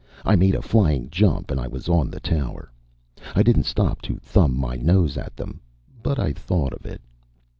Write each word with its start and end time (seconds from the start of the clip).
I 0.25 0.35
made 0.35 0.55
a 0.55 0.63
flying 0.63 1.11
jump 1.11 1.51
and 1.51 1.59
I 1.59 1.67
was 1.67 1.87
on 1.87 2.09
the 2.09 2.19
tower. 2.19 2.71
I 3.35 3.43
didn't 3.43 3.65
stop 3.69 4.01
to 4.01 4.15
thumb 4.17 4.57
my 4.57 4.75
nose 4.77 5.15
at 5.15 5.35
them, 5.37 5.59
but 6.01 6.17
I 6.17 6.33
thought 6.33 6.73
of 6.73 6.87
it. 6.87 7.01